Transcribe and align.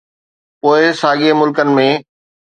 پوء 0.59 0.81
ساڳئي 1.01 1.31
ملڪن 1.39 1.67
۾. 1.77 1.87